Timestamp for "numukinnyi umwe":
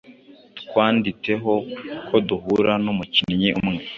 2.83-3.83